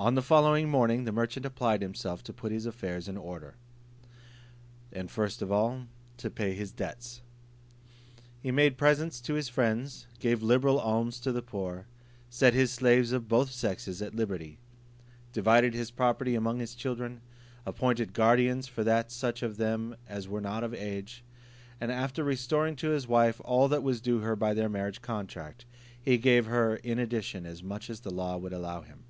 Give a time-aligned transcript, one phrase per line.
[0.00, 3.56] On the following morning the merchant applied himself to put his affairs in order;
[4.92, 7.20] and first of all to pay his debts.
[8.40, 11.88] He made presents to his friends, gave liberal alms to the poor,
[12.30, 14.60] set his slaves of both sexes at liberty,
[15.32, 17.20] divided his property among his children,
[17.66, 21.24] appointed guardians for such of them as were not of age;
[21.80, 25.02] and after restoring to his wife all that was due to her by their marriage
[25.02, 25.64] contract,
[26.00, 29.02] he gave her in addition as much as the law would allow him.